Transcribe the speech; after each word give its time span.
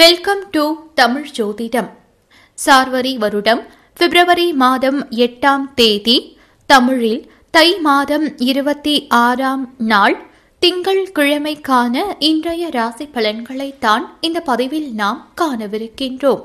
Welcome 0.00 0.42
to 0.50 0.62
Tamil 0.94 1.30
ஜோதிடம். 1.36 1.88
சார்வரி 2.58 3.12
வருடம் 3.18 3.62
பிப்ரவரி 3.98 4.52
மாதம் 4.52 5.00
எட்டாம் 5.24 5.64
தேதி 5.74 6.14
தமிழில் 6.66 7.18
தை 7.50 7.78
மாதம் 7.78 8.26
இருபத்தி 8.36 8.94
ஆறாம் 9.08 9.64
நாள் 9.78 10.16
திங்கள் 10.62 11.02
கிழமைக்கான 11.14 12.04
இன்றைய 12.18 12.68
ராசி 12.70 13.06
பலன்களைத்தான் 13.14 14.06
இந்த 14.20 14.40
பதிவில் 14.40 14.88
நாம் 14.94 15.20
காணவிருக்கின்றோம். 15.40 16.44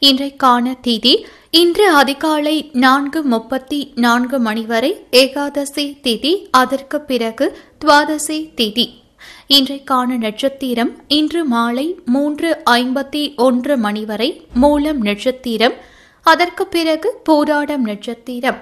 இன்றைக்கான 0.00 0.76
திதி 0.88 1.14
இன்று 1.62 1.88
அதிகாலை 2.02 2.56
நான்கு 2.72 3.22
முப்பத்தி 3.22 3.80
நான்கு 3.94 4.38
மணி 4.38 4.66
வரை 4.74 4.92
ஏகாதசி 5.10 5.88
திதி 6.02 6.34
அதற்கு 6.50 7.00
பிறகு 7.00 7.48
துவாதசி 7.84 8.38
திதி. 8.60 8.86
இன்றைக்கான 9.54 10.16
நட்சத்திரம் 10.18 10.88
இன்று 11.08 11.40
மாலை 11.44 11.84
மூன்று 12.04 12.48
ஐம்பத்தி 12.70 13.20
ஒன்று 13.36 13.74
மணி 13.76 14.04
வரை 14.04 14.46
மூலம் 14.54 15.02
நட்சத்திரம். 15.02 15.74
அதற்கு 16.26 16.66
பிறகு 16.66 17.08
போராடம் 17.24 17.84
நட்சத்திரம். 17.84 18.56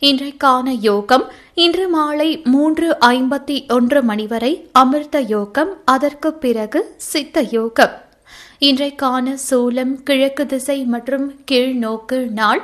இன்றைக்கான 0.00 0.76
யோகம் 0.80 1.24
இன்று 1.54 1.88
மாலை 1.88 2.28
மூன்று 2.44 2.96
ஐம்பத்தி 3.06 3.56
ஒன்று 3.68 4.02
மணி 4.02 4.26
வரை 4.26 4.52
அமிர்த 4.72 5.20
யோகம் 5.20 5.72
அதற்கு 5.84 6.32
பிறகு 6.44 6.94
சித்த 6.96 7.44
யோகம். 7.50 7.92
இன்றைக்கான 8.60 9.36
சூலம் 9.50 9.92
கிழக்கு 10.02 10.46
திசை 10.46 10.78
மற்றும் 10.94 11.26
கீழ்நோக்கு 11.50 12.30
நாள். 12.40 12.62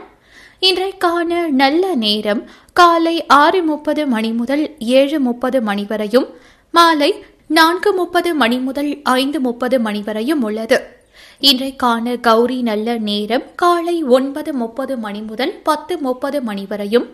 இன்றைக்கான 0.60 1.50
நல்ல 1.62 1.94
நேரம் 1.94 2.42
காலை 2.72 3.26
ஆறு 3.26 3.62
முப்பது 3.62 4.06
மணி 4.06 4.32
முதல் 4.32 4.64
ஏழு 4.78 5.20
முப்பது 5.20 5.60
மணி 5.62 5.86
வரையும் 5.88 6.26
மாலை 6.74 7.08
நான்கு 7.56 7.90
முப்பது 7.92 8.34
மணி 8.34 8.58
முதல் 8.58 8.90
ஐந்து 9.02 9.40
முப்பது 9.40 9.80
மணி 9.80 10.02
வரையும் 10.02 10.42
உள்ளது. 10.42 10.76
இன்றைக்கான 11.40 12.20
கௌரி 12.20 12.62
நல்ல 12.62 12.96
நேரம் 12.98 13.42
காலை 13.54 14.04
ஒன்பது 14.04 14.52
முப்பது 14.52 14.94
மணி 14.96 15.20
முதல் 15.20 15.52
பத்து 15.62 15.98
முப்பது 15.98 16.42
மணி 16.42 16.64
வரையும் 16.68 17.06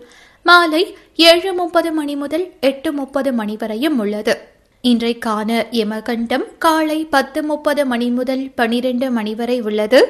மாலை 0.42 0.96
ஏழு 1.16 1.52
முப்பது 1.52 1.92
மணி 1.92 2.16
முதல் 2.16 2.52
எட்டு 2.60 2.92
முப்பது 2.92 3.32
மணி 3.32 3.56
வரையும் 3.56 3.98
உள்ளது. 3.98 4.34
இன்றைக்கான 4.82 5.50
யமகண்டம் 5.70 6.44
காலை 6.58 7.04
பத்து 7.04 7.42
முப்பது 7.42 7.84
மணி 7.86 8.10
முதல் 8.10 8.44
பனிரெண்டு 8.54 9.10
மணி 9.10 9.34
வரை 9.34 9.60
உள்ளது. 9.60 10.02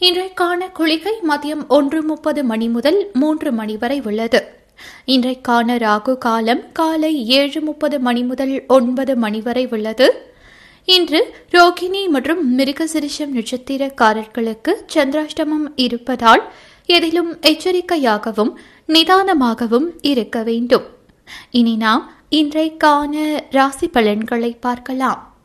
இன்றைக்கான 0.00 0.72
குளிகை 0.72 1.14
மதியம் 1.28 1.66
ஒன்று 1.68 2.02
முப்பது 2.02 2.44
மணி 2.44 2.68
முதல் 2.68 3.10
மூன்று 3.12 3.52
மணி 3.52 3.76
வரை 3.76 4.00
உள்ளது. 4.04 4.42
இன்றைக்கான 5.06 5.76
ராகு 5.86 6.18
காலம் 6.18 6.72
காலை 6.72 7.26
ஏழு 7.26 7.60
முப்பது 7.60 8.00
மணி 8.00 8.22
முதல் 8.22 8.66
ஒன்பது 8.66 9.16
மணி 9.16 9.40
வரை 9.40 9.68
உள்ளது. 9.70 10.30
இன்று 10.84 11.34
ரோகிணி 11.50 12.08
மற்றும் 12.08 12.58
மிருகசிரிஷம் 12.58 13.34
நட்சத்திரக்காரர்களுக்கு 13.34 14.74
சந்திராஷ்டமம் 14.94 15.66
இருப்பதால் 15.76 16.52
எதிலும் 16.86 17.40
எச்சரிக்கையாகவும் 17.40 18.52
நிதானமாகவும் 18.88 19.88
இருக்க 20.02 20.42
வேண்டும். 20.42 20.82
இனி 21.50 21.76
நாம் 21.76 22.12
இன்றைக்கான 22.30 23.40
ராசி 23.50 23.88
பலன்களை 23.88 24.56
பார்க்கலாம். 24.60 25.36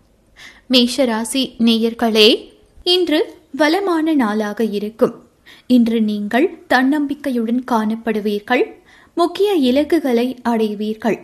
மேஷ 0.68 1.06
ராசி 1.06 1.56
நேயர்களே 1.60 2.54
இன்று 2.84 3.36
வளமான 3.52 4.14
நாளாக 4.14 4.64
இருக்கும். 4.64 5.24
இன்று 5.68 6.02
நீங்கள் 6.02 6.60
தன்னம்பிக்கையுடன் 6.70 7.64
காணப்படுவீர்கள். 7.72 8.77
முக்கிய 9.18 9.54
இலக்குகளை 9.54 10.36
அடைவீர்கள். 10.44 11.20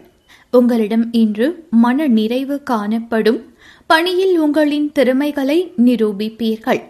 உங்களிடம் 0.52 1.14
இன்று 1.14 1.68
மன 1.70 2.08
நிறைவு 2.08 2.64
காணப்படும். 2.64 3.40
பணியில் 3.88 4.38
உங்களின் 4.38 4.92
திறமைகளை 4.92 5.72
நிரூபிப்பீர்கள். 5.86 6.82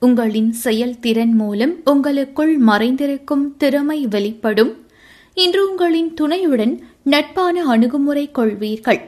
உங்களின் 0.00 0.52
செயல்திறன் 0.52 1.34
மூலம் 1.34 1.74
உங்களுக்குள் 1.84 2.60
மறைந்திருக்கும் 2.60 3.44
திறமை 3.58 4.06
வெளிப்படும். 4.06 4.72
இன்று 5.34 5.70
உங்களின் 5.70 6.14
துணையுடன் 6.14 6.74
நட்பான 7.02 7.64
அணுகுமுறை 7.64 8.30
கொள்வீர்கள். 8.34 9.00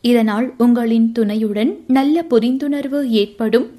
இதனால் 0.00 0.54
உங்களின் 0.58 1.12
துணையுடன் 1.12 1.72
நல்ல 1.86 2.24
புரிந்துணர்வு 2.30 3.08
ஏற்படும். 3.08 3.70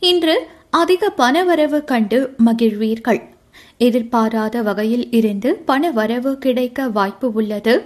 இன்று 0.00 0.46
அதிக 0.70 1.12
பணவரவு 1.16 1.84
கண்டு 1.84 2.34
மகிழ்வீர்கள். 2.44 3.36
எதிர்பாராத 3.78 4.62
வகையில் 4.62 5.10
இருந்து 5.10 5.54
பண 5.54 5.90
வரவு 5.90 6.38
கிடைக்க 6.38 6.88
வாய்ப்பு 6.88 7.32
உள்ளது. 7.32 7.82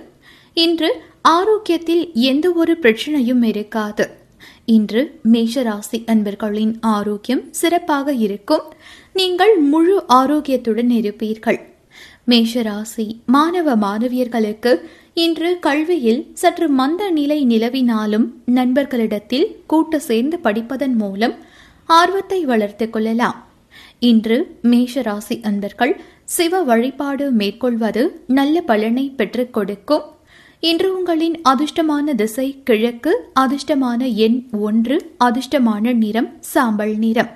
இன்று 0.54 1.02
ஆரோக்கியத்தில் 1.22 2.12
எந்த 2.12 2.50
ஒரு 2.50 2.76
பிரச்சனையும் 2.82 3.44
இருக்காது. 3.44 4.10
இன்று 4.64 5.20
மேஷராசி 5.32 6.04
அன்பர்களின் 6.06 6.78
ஆரோக்கியம் 6.80 7.52
சிறப்பாக 7.52 8.12
இருக்கும். 8.12 8.62
நீங்கள் 9.12 9.56
முழு 9.56 10.04
ஆரோக்கியத்துடன் 10.08 10.90
இருப்பீர்கள். 10.90 11.60
மேஷராசி 12.28 13.16
மாணவ 13.26 13.76
மாணவியர்களுக்கு 13.76 14.80
இன்று 15.14 15.58
கல்வியில் 15.58 16.30
சற்று 16.34 16.68
மந்த 16.68 17.10
நிலை 17.10 17.46
நிலவினாலும் 17.46 18.26
நண்பர்களிடத்தில் 18.46 19.56
கூட்டு 19.66 20.00
சேர்ந்து 20.00 20.38
படிப்பதன் 20.44 20.94
மூலம் 20.94 21.34
ஆர்வத்தை 21.84 22.44
வளர்த்துக் 22.44 22.92
கொள்ளலாம். 22.92 23.51
இன்று 24.08 24.36
மேஷராசி 24.62 25.34
அன்பர்கள் 25.42 26.00
சிவ 26.24 26.62
வழிபாடு 26.62 27.30
மேற்கொள்வது 27.30 28.22
நல்ல 28.26 28.60
பலனை 28.60 29.10
பெற்றுக் 29.10 29.52
கொடுக்கும். 29.52 30.02
இன்று 30.60 30.88
உங்களின் 30.96 31.36
அதிர்ஷ்டமான 31.48 32.14
திசை 32.14 32.62
கிழக்கு 32.62 33.12
அதிர்ஷ்டமான 33.40 34.14
எண் 34.14 34.48
ஒன்று 34.60 34.96
அதிர்ஷ்டமான 35.24 35.94
நிறம் 35.94 36.36
சாம்பல் 36.40 36.96
நிறம். 36.96 37.30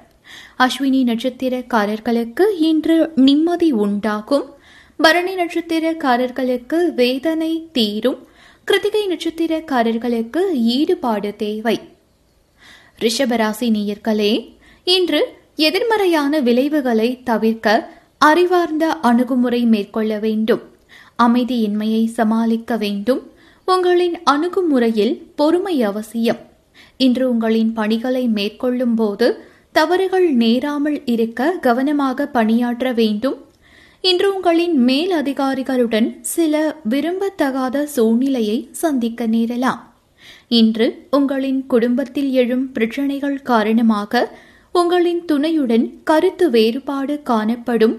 அஸ்வினி 0.58 1.02
நட்சத்திரக்காரர்களுக்கு 1.02 2.42
இன்று 2.58 3.12
நிம்மதி 3.14 3.72
உண்டாகும். 3.72 4.50
பரணி 4.96 5.34
நட்சத்திரக்காரர்களுக்கு 5.34 6.94
வேதனை 6.94 7.68
தீரும். 7.72 8.20
கிருத்திகை 8.64 9.06
நட்சத்திரக்காரர்களுக்கு 9.08 10.52
ஈடுபாடு 10.52 11.36
தேவை. 11.36 11.80
ரிஷபராசி 13.00 13.66
நேயர்களே 13.78 14.32
இன்று 14.84 15.44
எதிர்மறையான 15.56 16.40
விளைவுகளை 16.40 17.22
தவிர்க்க 17.22 17.90
அறிவார்ந்த 18.18 18.92
அணுகுமுறை 19.00 19.64
மேற்கொள்ள 19.64 20.18
வேண்டும். 20.18 20.62
அமைதியின்மையை 21.22 22.06
சமாளிக்க 22.06 22.76
வேண்டும். 22.76 23.22
உங்களின் 23.66 24.16
அணுகுமுறையில் 24.30 25.22
பொறுமை 25.34 25.82
அவசியம். 25.82 26.38
இன்று 26.96 27.30
உங்களின் 27.30 27.72
பணிகளை 27.72 28.28
மேற்கொள்ளும் 28.28 28.94
போது 28.94 29.44
தவறுகள் 29.72 30.30
நேராமல் 30.32 31.02
இருக்க 31.04 31.50
கவனமாக 31.50 32.26
பணியாற்ற 32.26 32.92
வேண்டும். 32.92 33.36
இன்று 34.00 34.34
உங்களின் 34.34 34.76
மேல் 34.78 35.10
அதிகாரிகளுடன் 35.10 36.18
சில 36.20 36.76
விரும்பத்தகாத 36.90 37.84
சூழ்நிலையை 37.84 38.68
சந்திக்க 38.72 39.26
நேரலாம். 39.26 39.80
இன்று 40.48 41.06
உங்களின் 41.10 41.66
குடும்பத்தில் 41.66 42.30
எழும் 42.30 42.72
பிரச்சனைகள் 42.72 43.42
காரணமாக 43.42 44.38
உங்களின் 44.78 45.20
துணையுடன் 45.24 45.84
கருத்து 46.04 46.46
வேறுபாடு 46.50 47.14
காணப்படும். 47.22 47.94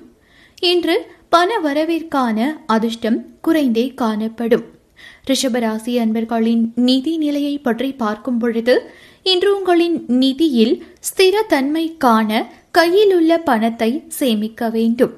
இன்று 0.62 0.96
பண 1.30 1.50
வரவிற்கான 1.64 2.40
அதிர்ஷ்டம் 2.66 3.20
குறைந்தே 3.42 3.86
காணப்படும். 4.02 4.66
ரிஷபராசி 5.30 5.94
அன்பர்களின் 6.04 6.64
நிதி 6.88 7.14
நிலையை 7.18 7.56
பற்றி 7.58 7.90
பார்க்கும் 8.04 8.38
பொழுது 8.38 8.76
இன்று 9.32 9.50
உங்களின் 9.58 9.98
நிதியில் 10.22 10.76
ஸ்திரத்தன்மை 11.10 11.86
காண 11.98 12.30
கையில் 12.72 13.14
உள்ள 13.16 13.34
பணத்தை 13.50 13.92
சேமிக்க 14.20 14.70
வேண்டும். 14.70 15.14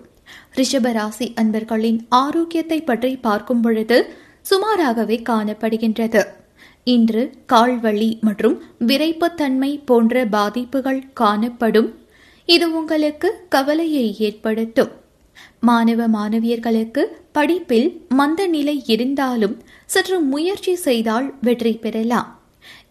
ரிஷபராசி 0.55 1.27
அன்பர்களின் 1.41 1.99
ஆரோக்கியத்தை 2.23 2.81
பற்றி 2.81 3.13
பார்க்கும் 3.27 3.61
பொழுது 3.61 3.97
சுமாராகவே 4.49 5.17
காணப்படுகின்றது. 5.29 6.21
இன்று 6.93 7.23
கால்வழி 7.53 8.09
மற்றும் 8.27 8.55
விரைப்புத்தன்மை 8.89 9.71
போன்ற 9.89 10.25
பாதிப்புகள் 10.35 11.01
காணப்படும். 11.21 11.89
இது 12.55 12.65
உங்களுக்கு 12.79 13.29
கவலையை 13.55 14.07
ஏற்படுத்தும். 14.27 14.91
மாணவ 15.67 16.01
மாணவியர்களுக்கு 16.15 17.03
படிப்பில் 17.37 17.89
மந்த 18.19 18.41
நிலை 18.55 18.75
இருந்தாலும் 18.93 19.55
சற்று 19.93 20.17
முயற்சி 20.33 20.73
செய்தால் 20.87 21.27
வெற்றி 21.41 21.73
பெறலாம். 21.83 22.29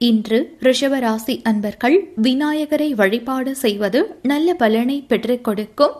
இன்று 0.08 0.38
ரிஷபராசி 0.66 1.34
அன்பர்கள் 1.50 1.96
விநாயகரை 2.26 2.90
வழிபாடு 3.00 3.52
செய்வது 3.64 4.00
நல்ல 4.30 4.54
பலனை 4.62 4.96
பெற்றுக் 5.10 5.44
கொடுக்கும். 5.48 5.96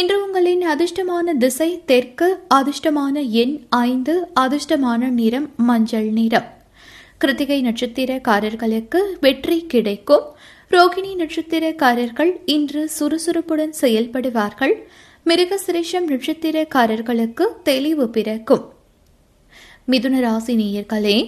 இன்று 0.00 0.16
உங்களின் 0.24 0.64
அதிர்ஷ்டமான 0.74 1.34
திசை 1.44 1.70
தெற்கு 1.90 2.28
அதிர்ஷ்டமான 2.58 3.24
எண் 3.42 3.54
ஐந்து 3.84 4.14
அதிர்ஷ்டமான 4.40 5.10
நிறம் 5.20 5.48
மஞ்சள் 5.70 6.10
நிறம். 6.18 6.48
கிருத்திகை 7.22 7.56
நட்சத்திரக்காரர்களுக்கு 7.62 9.00
வெற்றி 9.20 9.66
கிடைக்கும். 9.72 10.24
ரோகிணி 10.70 11.10
நட்சத்திரக்காரர்கள் 11.20 12.30
இன்று 12.44 12.90
சுறுசுறுப்புடன் 12.98 13.74
செயல்படுவார்கள். 13.80 14.72
மிருகசிரேஷம் 15.28 16.06
நட்சத்திரக்காரர்களுக்கு 16.12 17.44
தெளிவு 17.62 18.08
பிறக்கும். 18.08 18.64
மிதுன 19.90 20.20
ராசி 20.20 20.54
நேயர்களே 20.62 21.18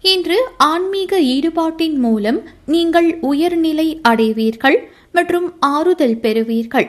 இன்று 0.00 0.38
ஆன்மீக 0.56 1.20
ஈடுபாட்டின் 1.20 1.98
மூலம் 2.04 2.38
நீங்கள் 2.66 3.18
உயர்நிலை 3.20 3.88
அடைவீர்கள் 4.02 4.78
மற்றும் 5.12 5.48
ஆறுதல் 5.60 6.18
பெறுவீர்கள். 6.24 6.88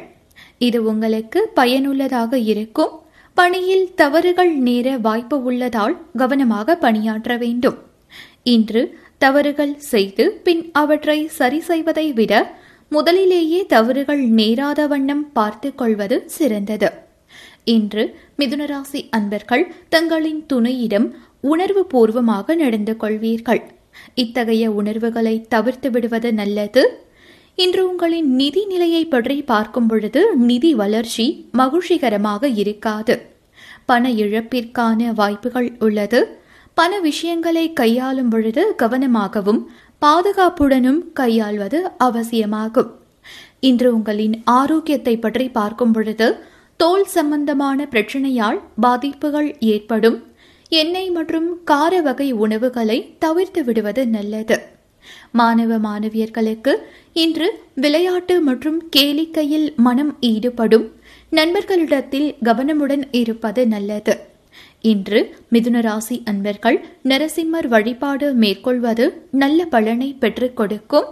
இது 0.57 0.83
உங்களுக்கு 0.83 1.41
பயனுள்ளதாக 1.53 2.39
இருக்கும். 2.53 2.93
பணியில் 3.33 3.93
தவறுகள் 3.95 4.53
நேர 4.69 4.97
வாய்ப்பு 4.97 5.43
உள்ளதால் 5.43 5.97
கவனமாக 6.17 6.75
பணியாற்ற 6.75 7.37
வேண்டும். 7.37 7.77
இன்று 8.53 8.81
தவறுகள் 9.17 9.73
செய்து 9.91 10.25
பின் 10.45 10.63
அவற்றை 10.73 11.19
சரி 11.37 11.59
செய்வதை 11.59 12.07
விட 12.13 12.33
முதலிலேயே 12.91 13.59
தவறுகள் 13.65 14.23
நேராத 14.39 14.81
வண்ணம் 14.87 15.23
பார்த்துக் 15.33 15.77
கொள்வது 15.77 16.17
சிறந்தது. 16.27 16.89
இன்று 17.63 18.03
மிதுனராசி 18.37 18.99
அன்பர்கள் 19.09 19.65
தங்களின் 19.89 20.41
துணையிடம் 20.53 21.07
உணர்வு 21.41 21.81
பூர்வமாக 21.85 22.55
நடந்து 22.55 22.93
கொள்வீர்கள். 23.01 23.61
இத்தகைய 24.15 24.63
உணர்வுகளை 24.71 25.35
தவிர்த்து 25.49 25.89
விடுவது 25.91 26.29
நல்லது. 26.33 26.83
இன்று 27.55 27.81
உங்களின் 27.89 28.29
நிதி 28.35 28.63
நிலையை 28.65 29.03
பற்றி 29.05 29.37
பார்க்கும் 29.41 29.87
பொழுது 29.87 30.21
நிதி 30.49 30.71
வளர்ச்சி 30.73 31.25
மகிழ்ச்சிகரமாக 31.57 32.49
இருக்காது. 32.63 33.15
பண 33.85 34.09
இழப்பிற்கான 34.23 35.09
வாய்ப்புகள் 35.13 35.69
உள்ளது. 35.79 36.19
பல 36.77 36.99
விஷயங்களை 36.99 37.63
கையாளும் 37.73 38.29
பொழுது 38.29 38.63
கவனமாகவும் 38.81 39.61
பாதுகாப்புடனும் 40.01 40.99
கையாள்வது 41.19 41.79
அவசியமாகும். 41.97 42.89
இன்று 43.59 43.87
உங்களின் 43.95 44.35
ஆரோக்கியத்தை 44.59 45.15
பற்றி 45.17 45.45
பார்க்கும் 45.49 45.91
பொழுது 45.91 46.27
தோல் 46.79 47.05
சம்பந்தமான 47.15 47.87
பிரச்சனையால் 47.93 48.59
பாதிப்புகள் 48.81 49.49
ஏற்படும். 49.71 50.17
எண்ணெய் 50.71 51.11
மற்றும் 51.17 51.47
கார 51.63 52.01
வகை 52.01 52.29
உணவுகளை 52.45 52.99
தவிர்த்து 53.19 53.63
விடுவது 53.63 54.03
நல்லது. 54.07 54.57
மாணவ 55.31 55.73
மாணவியர்களுக்கு 55.87 56.73
இன்று 57.23 57.47
விளையாட்டு 57.75 58.35
மற்றும் 58.41 58.79
கேளிக்கையில் 58.95 59.67
மனம் 59.87 60.13
ஈடுபடும். 60.31 60.87
நண்பர்களிடத்தில் 61.31 62.29
கவனமுடன் 62.47 63.05
இருப்பது 63.21 63.61
நல்லது. 63.67 64.15
இன்று 64.87 65.19
மிதுன 65.51 65.81
ராசி 65.81 66.21
அன்பர்கள் 66.25 66.77
நரசிம்மர் 67.03 67.67
வழிபாடு 67.67 68.33
மேற்கொள்வது 68.33 69.05
நல்ல 69.31 69.65
பலனை 69.65 70.09
பெற்றுக் 70.13 70.55
கொடுக்கும். 70.55 71.05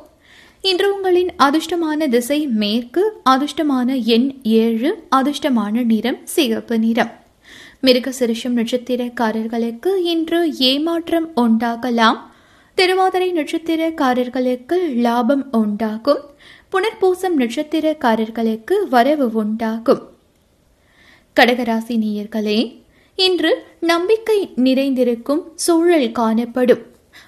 இன்று 0.62 0.88
உங்களின் 0.96 1.32
அதிர்ஷ்டமான 1.38 2.08
திசை 2.08 2.40
மேற்கு 2.62 3.04
அதிர்ஷ்டமான 3.30 4.04
எண் 4.04 4.28
ஏழு 4.44 4.92
அதிர்ஷ்டமான 5.16 5.84
நிறம் 5.86 6.22
சிகப்பு 6.24 6.80
நிறம். 6.80 7.12
மிருக 7.80 8.14
சிறுஷம் 8.20 8.58
நட்சத்திரக்காரர்களுக்கு 8.60 9.92
இன்று 10.04 10.40
ஏமாற்றம் 10.58 11.28
உண்டாகலாம். 11.36 12.18
திருவாதிரை 12.76 13.34
நட்சத்திரக்காரர்களுக்கு 13.34 14.78
லாபம் 14.96 15.52
உண்டாகும். 15.52 16.24
புனர்பூசம் 16.72 17.38
நட்சத்திரக்காரர்களுக்கு 17.38 18.74
வரவு 18.90 19.32
உண்டாகும். 19.32 20.02
கடகராசி 21.36 21.94
நேயர்களே 22.04 22.60
இன்று 23.18 23.64
நம்பிக்கை 23.80 24.52
நிறைந்திருக்கும் 24.56 25.52
சூழல் 25.56 26.12
காணப்படும். 26.12 26.82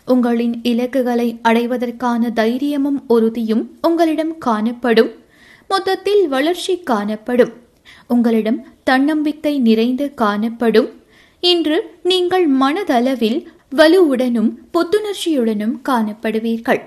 உங்களின் 0.06 0.63
இலக்குகளை 0.63 1.39
அடைவதற்கான 1.42 2.30
தைரியமும் 2.30 3.04
உறுதியும் 3.07 3.78
உங்களிடம் 3.81 4.38
காணப்படும். 4.38 5.12
மொத்தத்தில் 5.68 6.28
வளர்ச்சி 6.28 6.80
காணப்படும். 6.80 7.54
உங்களிடம் 8.07 8.66
தன்னம்பிக்கை 8.84 9.60
நிறைந்து 9.60 10.13
காணப்படும். 10.13 10.89
இன்று 11.39 11.95
நீங்கள் 12.04 12.48
மனதளவில் 12.51 13.45
வலுவுடனும் 13.75 14.51
புத்துணர்ச்சியுடனும் 14.74 15.80
காணப்படுவீர்கள். 15.90 16.81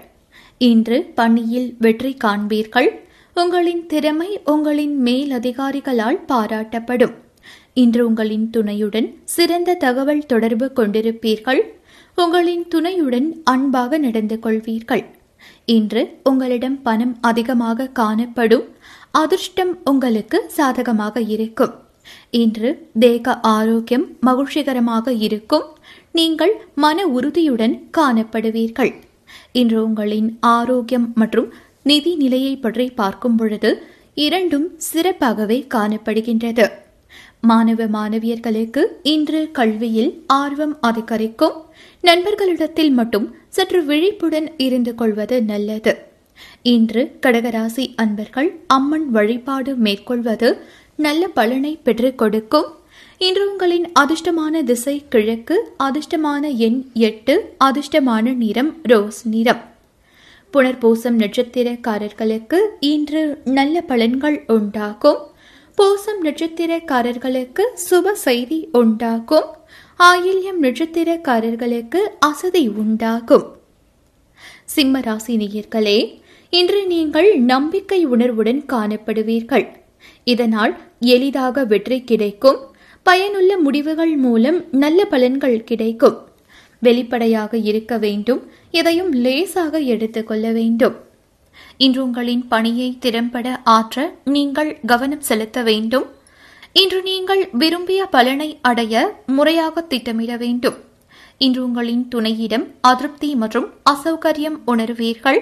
இன்று 0.58 1.12
பணியில் 1.14 1.74
வெற்றி 1.78 2.16
காண்பீர்கள். 2.24 2.90
உங்களின் 3.34 3.86
திறமை 3.86 4.40
உங்களின் 4.44 4.96
மேல் 4.96 5.30
அதிகாரிகளால் 5.30 6.20
பாராட்டப்படும். 6.28 7.14
இன்று 7.72 8.06
உங்களின் 8.06 8.50
துணையுடன் 8.50 9.08
சிறந்த 9.24 9.74
தகவல் 9.74 10.26
தொடர்பு 10.26 10.72
கொண்டிருப்பீர்கள். 10.76 11.60
உங்களின் 12.14 12.68
துணையுடன் 12.68 13.42
அன்பாக 13.44 13.98
நடந்து 13.98 14.38
கொள்வீர்கள். 14.42 15.04
இன்று 15.64 16.18
உங்களிடம் 16.22 16.82
பணம் 16.82 17.16
அதிகமாக 17.20 17.86
காணப்படும். 17.86 18.64
அதிர்ஷ்டம் 19.10 19.78
உங்களுக்கு 19.84 20.44
சாதகமாக 20.48 21.20
இருக்கும். 21.20 21.72
இன்று 22.30 22.88
தேக 22.98 23.40
ஆரோக்கியம் 23.40 24.06
மகிழ்ச்சிகரமாக 24.20 25.12
இருக்கும். 25.26 25.66
நீங்கள் 26.12 26.54
மன 26.74 27.06
உறுதியுடன் 27.06 27.88
காணப்படுவீர்கள். 27.98 28.92
இன்று 29.52 29.84
உங்களின் 29.84 30.38
ஆரோக்கியம் 30.40 31.12
மற்றும் 31.14 31.52
நிதி 31.82 32.14
நிலையை 32.14 32.56
பற்றி 32.56 32.90
பார்க்கும் 32.90 33.36
பொழுது 33.36 33.70
இரண்டும் 34.14 34.68
சிறப்பாகவே 34.92 35.58
காணப்படுகின்றது. 35.74 36.66
மாணவ 37.40 37.84
மாணவியர்களுக்கு 37.84 38.82
இன்று 39.02 39.50
கல்வியில் 39.52 40.24
ஆர்வம் 40.26 40.76
அதிகரிக்கும். 40.80 41.52
நண்பர்களிடத்தில் 42.00 42.90
மட்டும் 42.90 43.34
சற்று 43.48 43.84
விழிப்புடன் 43.84 44.52
இருந்து 44.56 44.94
கொள்வது 44.94 45.42
நல்லது. 45.42 45.98
இன்று 46.62 47.18
கடகராசி 47.26 47.92
அன்பர்கள் 47.96 48.60
அம்மன் 48.66 49.10
வழிபாடு 49.10 49.76
மேற்கொள்வது 49.76 50.64
நல்ல 50.96 51.28
பலனை 51.28 51.78
பெற்றுக் 51.82 52.18
கொடுக்கும். 52.18 52.64
இன்று 53.18 53.50
உங்களின் 53.50 53.92
அதிர்ஷ்டமான 53.92 54.62
திசை 54.62 55.04
கிழக்கு 55.08 55.72
அதிர்ஷ்டமான 55.78 56.56
எண் 56.56 56.84
எட்டு 56.94 57.54
அதிர்ஷ்டமான 57.64 58.34
நிறம் 58.34 58.74
ரோஸ் 58.82 59.28
நிறம். 59.28 59.60
புனர்பூசம் 60.52 61.18
நட்சத்திரக்காரர்களுக்கு 61.18 62.58
இன்று 62.80 63.40
நல்ல 63.44 63.84
பலன்கள் 63.88 64.50
உண்டாகும். 64.50 65.18
பூசம் 65.80 66.24
நட்சத்திரக்காரர்களுக்கு 66.24 67.60
சுப 67.90 68.12
செய்தி 68.12 68.68
உண்டாகும். 68.72 69.44
ஆயில்யம் 69.98 70.58
நட்சத்திரக்காரர்களுக்கு 70.62 72.00
அசதி 72.18 72.68
உண்டாகும். 72.68 73.56
சிம்ம 74.64 75.00
ராசி 75.00 75.36
நேயர்களே 75.36 76.20
இன்று 76.50 76.86
நீங்கள் 76.86 77.38
நம்பிக்கை 77.38 78.04
உணர்வுடன் 78.04 78.64
காணப்படுவீர்கள். 78.72 79.66
இதனால் 80.24 80.78
எளிதாக 81.00 81.64
வெற்றி 81.64 82.04
கிடைக்கும். 82.04 82.58
பயனுள்ள 83.02 83.58
முடிவுகள் 83.58 84.16
மூலம் 84.16 84.64
நல்ல 84.70 85.06
பலன்கள் 85.10 85.64
கிடைக்கும். 85.64 86.18
வெளிப்படையாக 86.78 87.56
இருக்க 87.56 87.98
வேண்டும். 87.98 88.50
எதையும் 88.70 89.12
லேசாக 89.12 89.78
எடுத்துக்கொள்ள 89.78 90.52
வேண்டும். 90.52 90.96
இன்று 91.84 92.00
உங்களின் 92.02 92.44
பணியை 92.48 92.88
திறம்பட 92.98 93.60
ஆற்ற 93.76 94.14
நீங்கள் 94.36 94.72
கவனம் 94.86 95.26
செலுத்த 95.28 95.62
வேண்டும். 95.62 96.06
இன்று 96.72 97.02
நீங்கள் 97.02 97.42
விரும்பிய 97.52 98.00
பலனை 98.06 98.58
அடைய 98.70 98.94
முறையாக 99.26 99.80
திட்டமிட 99.80 100.36
வேண்டும். 100.36 100.76
இன்று 101.46 101.60
உங்களின் 101.66 102.04
துணையிடம் 102.14 102.66
அதிருப்தி 102.80 103.30
மற்றும் 103.34 103.68
அசௌகரியம் 103.90 104.58
உணர்வீர்கள். 104.66 105.40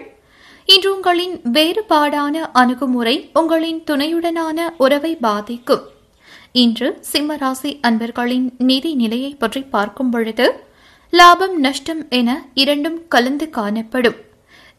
இன்று 0.65 0.89
உங்களின் 0.95 1.35
வேறுபாடான 1.57 2.35
அணுகுமுறை 2.53 3.31
உங்களின் 3.41 3.81
துணையுடனான 3.91 4.69
உறவை 4.77 5.13
பாதிக்கும். 5.27 5.85
இன்று 6.53 6.89
சிம்மராசி 7.13 7.71
அன்பர்களின் 7.89 8.47
நிதி 8.71 8.95
நிலையை 8.95 9.33
பற்றி 9.43 9.63
பார்க்கும் 9.75 10.11
பொழுது 10.11 10.47
லாபம் 11.13 11.61
நஷ்டம் 11.61 12.03
என 12.09 12.31
இரண்டும் 12.55 12.99
கலந்து 13.09 13.47
காணப்படும். 13.51 14.19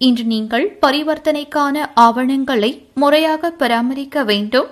இன்று 0.07 0.23
நீங்கள் 0.33 0.65
பரிவர்த்தனைக்கான 0.83 1.85
ஆவணங்களை 2.03 2.69
முறையாக 3.01 3.51
பராமரிக்க 3.61 4.23
வேண்டும். 4.29 4.69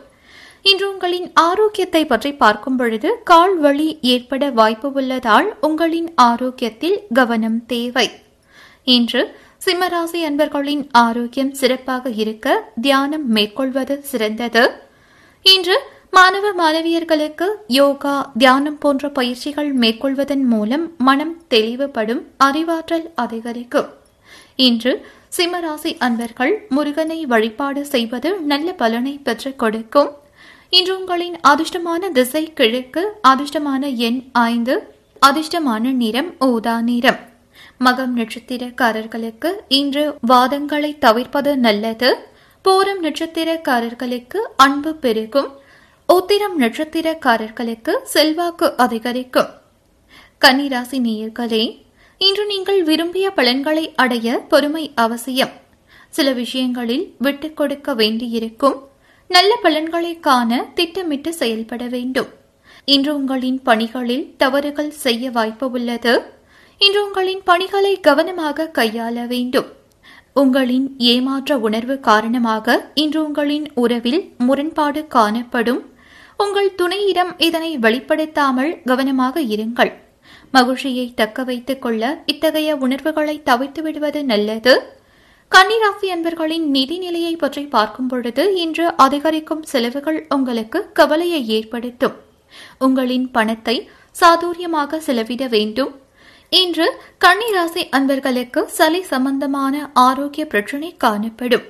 இன்று 0.69 0.85
உங்களின் 0.91 1.27
ஆரோக்கியத்தை 1.47 2.03
பற்றி 2.05 2.31
பார்க்கும் 2.43 2.77
பொழுது 2.79 3.09
கால் 3.23 3.55
வலி 3.59 3.87
ஏற்பட 4.13 4.49
வாய்ப்பு 4.59 4.89
உள்ளதால் 4.91 5.49
உங்களின் 5.61 6.09
ஆரோக்கியத்தில் 6.29 6.97
கவனம் 7.19 7.59
தேவை. 7.65 8.07
இன்று 8.95 9.21
சிம்மராசி 9.65 10.19
அன்பர்களின் 10.29 10.83
ஆரோக்கியம் 11.03 11.53
சிறப்பாக 11.53 12.09
இருக்க 12.23 12.47
தியானம் 12.81 13.27
மேற்கொள்வது 13.37 13.95
சிறந்தது. 14.11 14.65
இன்று 15.45 15.77
மாணவ 16.17 16.47
மாணவியர்களுக்கு 16.61 17.47
யோகா 17.79 18.15
தியானம் 18.37 18.77
போன்ற 18.77 19.09
பயிற்சிகள் 19.09 19.71
மேற்கொள்வதன் 19.83 20.45
மூலம் 20.53 20.85
மனம் 20.97 21.35
தெளிவுபடும் 21.47 22.23
அறிவாற்றல் 22.37 23.07
அதிகரிக்கும். 23.25 23.89
இன்று 24.67 24.91
சிம்மராசி 25.35 25.95
அன்பர்கள் 25.99 26.65
முருகனை 26.69 27.25
வழிபாடு 27.25 27.85
செய்வது 27.85 28.39
நல்ல 28.39 28.73
பலனை 28.73 29.19
பெற்றுக் 29.23 29.59
கொடுக்கும். 29.59 30.09
இன்று 30.69 30.99
உங்களின் 30.99 31.39
அதிர்ஷ்டமான 31.47 32.09
திசை 32.11 32.53
கிழக்கு 32.53 33.11
அதிர்ஷ்டமான 33.27 33.95
எண் 33.95 34.23
ஐந்து 34.31 34.95
அதிர்ஷ்டமான 35.25 35.91
நிறம் 35.91 36.35
ஊதா 36.39 36.81
நிறம். 36.81 37.19
மகம் 37.85 38.13
நட்சத்திரக்காரர்களுக்கு 38.15 39.51
இன்று 39.67 40.15
வாதங்களை 40.27 40.97
தவிர்ப்பது 40.97 41.57
நல்லது. 41.57 42.15
பூரம் 42.65 43.01
நட்சத்திரக்காரர்களுக்கு 43.01 44.37
அன்பு 44.55 44.93
பெருகும். 44.93 45.51
உத்திரம் 46.07 46.59
நட்சத்திரக்காரர்களுக்கு 46.61 47.93
செல்வாக்கு 48.03 48.77
அதிகரிக்கும். 48.77 49.47
கன்னிராசி 50.45 50.97
நேயர்களே 51.07 51.86
இன்று 52.19 52.45
நீங்கள் 52.45 52.83
விரும்பிய 52.83 53.31
பலன்களை 53.31 53.93
அடைய 53.95 54.45
பொறுமை 54.49 54.91
அவசியம். 54.95 55.49
சில 56.09 56.31
விஷயங்களில் 56.31 57.15
விட்டுக் 57.17 57.57
கொடுக்க 57.57 57.93
வேண்டியிருக்கும். 57.93 58.87
நல்ல 59.27 59.55
பலன்களை 59.61 60.19
காண 60.19 60.65
திட்டமிட்டு 60.73 61.33
செயல்பட 61.33 61.87
வேண்டும். 61.87 62.27
இன்று 62.85 63.15
உங்களின் 63.15 63.61
பணிகளில் 63.61 64.33
தவறுகள் 64.37 64.89
செய்ய 64.89 65.31
வாய்ப்பு 65.31 65.71
உள்ளது. 65.71 66.21
இன்று 66.77 67.05
உங்களின் 67.05 67.41
பணிகளை 67.43 67.99
கவனமாக 67.99 68.71
கையாள 68.73 69.27
வேண்டும். 69.27 69.65
உங்களின் 70.33 70.95
ஏமாற்ற 70.97 71.57
உணர்வு 71.57 71.99
காரணமாக 71.99 72.91
இன்று 72.93 73.23
உங்களின் 73.23 73.71
உறவில் 73.75 74.33
முரண்பாடு 74.37 75.07
காணப்படும். 75.07 75.85
உங்கள் 76.37 76.75
துணையிடம் 76.77 77.41
இதனை 77.41 77.77
வெளிப்படுத்தாமல் 77.77 78.81
கவனமாக 78.85 79.41
இருங்கள். 79.41 79.93
மகிழ்ச்சியை 80.51 81.13
தக்க 81.13 81.43
வைத்துக் 81.43 81.81
கொள்ள 81.81 82.23
இத்தகைய 82.25 82.75
உணர்வுகளை 82.75 83.43
தவிர்த்து 83.43 83.81
விடுவது 83.81 84.23
நல்லது. 84.23 84.73
கன்னிராசி 85.51 86.07
அன்பர்களின் 86.13 86.73
நிதிநிலையை 86.73 87.37
பற்றி 87.37 87.63
பார்க்கும் 87.65 88.07
பொழுது 88.07 88.53
இன்று 88.53 88.95
அதிகரிக்கும் 88.95 89.63
செலவுகள் 89.63 90.25
உங்களுக்கு 90.29 90.91
கவலையை 90.91 91.47
ஏற்படுத்தும். 91.47 92.15
உங்களின் 92.79 93.31
பணத்தை 93.31 93.89
சாதுரியமாக 94.15 94.97
செலவிட 94.97 95.47
வேண்டும். 95.47 95.93
இன்று 96.49 96.87
கன்னிராசி 97.25 97.83
அன்பர்களுக்கு 97.89 98.61
சளி 98.67 99.01
சம்பந்தமான 99.01 99.89
ஆரோக்கிய 99.93 100.45
பிரச்சினை 100.45 100.95
காணப்படும். 100.97 101.65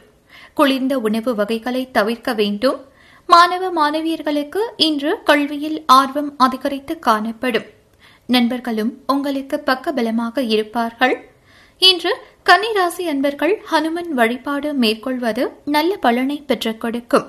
குளிர்ந்த 0.54 1.00
உணவு 1.00 1.36
வகைகளை 1.36 1.92
தவிர்க்க 1.92 2.34
வேண்டும். 2.34 2.86
மாணவ 3.26 3.72
மாணவியர்களுக்கு 3.72 4.62
இன்று 4.78 5.24
கல்வியில் 5.24 5.84
ஆர்வம் 5.86 6.34
அதிகரித்து 6.38 7.00
காணப்படும். 7.00 7.68
நண்பர்களும் 8.28 8.92
உங்களுக்கு 9.08 9.58
பக்கபலமாக 9.66 10.40
இருப்பார்கள். 10.40 11.16
இன்று 11.78 12.12
கன்னிராசி 12.50 13.04
அன்பர்கள் 13.08 13.62
ஹனுமன் 13.72 14.12
வழிபாடு 14.20 14.74
மேற்கொள்வது 14.74 15.44
நல்ல 15.66 15.98
பலனை 15.98 16.44
பெற்றுக் 16.48 16.82
கொடுக்கும். 16.82 17.28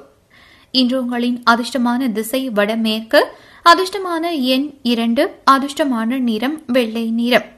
இன்று 0.71 0.97
உங்களின் 1.00 1.43
அதிர்ஷ்டமான 1.50 2.12
திசை 2.12 2.50
வடமேற்கு 2.50 3.21
அதிர்ஷ்டமான 3.64 4.25
எண் 4.55 4.67
இரண்டு 4.83 5.25
அதிர்ஷ்டமான 5.50 6.19
நிறம் 6.19 6.62
வெள்ளை 6.67 7.11
நிறம். 7.11 7.49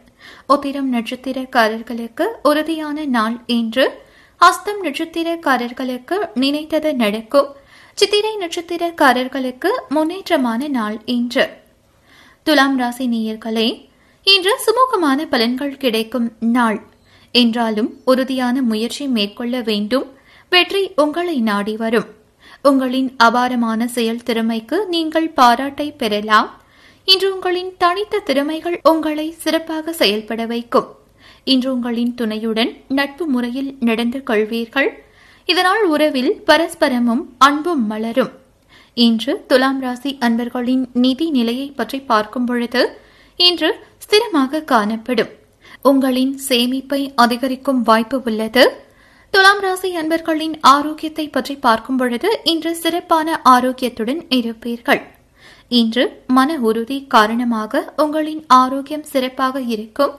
உத்திரம் 0.47 0.93
நட்சத்திரக்காரர்களுக்கு 0.95 2.27
உறுதியான 2.43 3.05
நாள் 3.05 3.37
இன்று. 3.47 3.87
அஸ்தம் 4.41 4.81
நட்சத்திரக்காரர்களுக்கு 4.83 6.17
நினைத்தது 6.35 6.95
நடக்கும். 6.95 7.49
சித்திரை 7.95 8.33
நட்சத்திரக்காரர்களுக்கு 8.41 9.71
முன்னேற்றமான 9.89 10.69
நாள் 10.69 10.99
இன்று. 11.05 11.45
துலாம் 12.51 12.77
ராசி 12.77 13.07
நேயர்களே 13.07 13.89
இன்று 14.23 14.61
சுமூகமான 14.65 15.27
பலன்கள் 15.31 15.77
கிடைக்கும் 15.77 16.33
நாள். 16.41 16.83
என்றாலும் 17.33 18.01
உறுதியான 18.05 18.63
முயற்சி 18.63 19.07
மேற்கொள்ள 19.07 19.61
வேண்டும். 19.61 20.07
வெற்றி 20.51 20.91
உங்களை 20.97 21.41
நாடி 21.41 21.77
வரும். 21.77 22.07
உங்களின் 22.63 23.15
அபாரமான 23.17 23.89
செயல் 23.89 24.23
திறமைக்கு 24.23 24.87
நீங்கள் 24.87 25.29
பாராட்டை 25.29 25.93
பெறலாம். 25.93 26.63
இன்று 27.05 27.35
உங்களின் 27.35 27.75
தனித்த 27.79 28.19
திறமைகள் 28.19 28.81
உங்களை 28.83 29.31
சிறப்பாக 29.31 29.93
செயல்பட 29.93 30.47
வைக்கும். 30.47 30.87
இன்று 31.45 31.73
உங்களின் 31.73 32.15
துணையுடன் 32.15 32.77
நட்பு 32.89 33.27
முறையில் 33.27 33.77
நடந்து 33.81 34.23
கொள்வீர்கள். 34.27 34.89
இதனால் 35.45 35.85
உறவில் 35.85 36.43
பரஸ்பரமும் 36.47 37.25
அன்பும் 37.39 37.87
மலரும். 37.87 38.39
இன்று 38.97 39.33
துலாம் 39.47 39.81
ராசி 39.81 40.11
அன்பர்களின் 40.27 40.85
நிதி 40.93 41.31
நிலையை 41.31 41.69
பற்றி 41.71 41.99
பார்க்கும் 42.01 42.45
பொழுது 42.45 42.83
இன்று 43.37 43.71
ஸ்திரமாக 44.05 44.65
காணப்படும். 44.65 45.31
உங்களின் 45.83 46.41
சேமிப்பை 46.49 47.13
அதிகரிக்கும் 47.15 47.83
வாய்ப்பு 47.83 48.23
உள்ளது. 48.25 48.65
துலாம் 49.31 49.61
ராசி 49.61 49.97
அன்பர்களின் 49.97 50.57
ஆரோக்கியத்தை 50.61 51.29
பற்றி 51.29 51.55
பார்க்கும் 51.57 51.97
பொழுது 51.97 52.41
இன்று 52.45 52.73
சிறப்பான 52.77 53.41
ஆரோக்கியத்துடன் 53.45 54.23
இருப்பீர்கள். 54.39 55.03
இன்று 55.69 56.05
மன 56.27 56.57
உறுதி 56.59 56.99
காரணமாக 57.07 57.83
உங்களின் 57.97 58.43
ஆரோக்கியம் 58.47 59.07
சிறப்பாக 59.13 59.61
இருக்கும். 59.61 60.15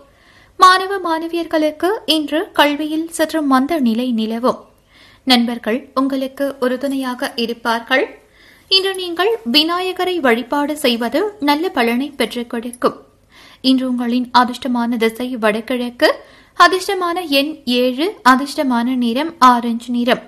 மாணவ 0.56 0.98
மாணவியர்களுக்கு 1.08 1.90
இன்று 2.06 2.40
கல்வியில் 2.52 3.08
சற்று 3.10 3.42
மந்த 3.42 3.80
நிலை 3.80 4.12
நிலவும். 4.12 4.60
நண்பர்கள் 5.24 5.80
உங்களுக்கு 5.96 6.46
உறுதுணையாக 6.60 7.32
இருப்பார்கள். 7.36 8.06
இன்று 8.76 8.96
நீங்கள் 8.96 9.40
விநாயகரை 9.44 10.20
வழிபாடு 10.20 10.78
செய்வது 10.78 11.34
நல்ல 11.40 11.70
பலனை 11.70 12.10
பெற்றுக் 12.10 12.50
கொடுக்கும். 12.50 13.02
இன்று 13.62 13.88
உங்களின் 13.88 14.32
அதிர்ஷ்டமான 14.38 14.98
திசை 14.98 15.38
வடகிழக்கு 15.38 16.14
அதிர்ஷ்டமான 16.60 17.28
எண் 17.28 17.62
ஏழு 17.66 18.20
அதிர்ஷ்டமான 18.30 18.84
நிறம் 18.84 19.36
ஆரஞ்சு 19.40 19.94
நிறம். 19.94 20.22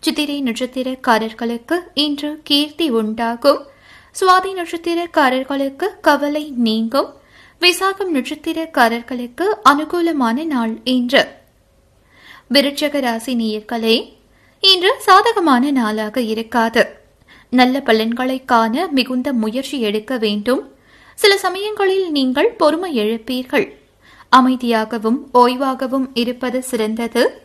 சித்திரை 0.00 0.42
நட்சத்திரக்காரர்களுக்கு 0.42 1.78
இன்று 1.94 2.40
கீர்த்தி 2.44 2.90
உண்டாகும். 2.90 3.66
சுவாதி 4.20 4.52
நட்சத்திரக்காரர்களுக்கு 4.52 5.88
கவலை 6.00 6.52
நீங்கும். 6.56 7.12
விசாகம் 7.60 8.14
நட்சத்திரக்காரர்களுக்கு 8.14 9.44
அனுகூலமான 9.64 10.44
நாள் 10.44 10.80
இன்று. 10.84 11.28
விருட்சக 12.50 13.00
ராசி 13.00 13.34
நேயர்களே 13.34 14.12
இன்று 14.60 14.94
சாதகமான 14.98 15.70
நாளாக 15.70 16.20
இருக்காது. 16.20 17.01
நல்ல 17.52 17.80
பலன்களை 17.80 18.44
காண 18.44 18.86
மிகுந்த 18.86 19.32
முயற்சி 19.32 19.80
எடுக்க 19.80 20.18
வேண்டும். 20.18 20.72
சில 21.14 21.38
சமயங்களில் 21.38 22.10
நீங்கள் 22.10 22.50
பொறுமை 22.50 22.94
எழுப்பீர்கள் 22.94 23.78
அமைதியாகவும் 24.36 25.18
ஓய்வாகவும் 25.34 26.06
இருப்பது 26.14 26.62
சிறந்தது. 26.62 27.42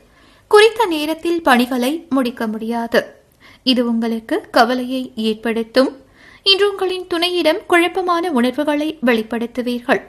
குறித்த 0.48 0.86
நேரத்தில் 0.86 1.42
பணிகளை 1.42 2.08
முடிக்க 2.10 2.48
முடியாது. 2.48 3.16
இது 3.64 3.90
உங்களுக்கு 3.90 4.48
கவலையை 4.52 5.12
ஏற்படுத்தும். 5.16 5.98
இன்று 6.44 6.70
உங்களின் 6.70 7.08
துணையிடம் 7.14 7.66
குழப்பமான 7.68 8.32
உணர்வுகளை 8.32 8.98
வெளிப்படுத்துவீர்கள். 9.06 10.02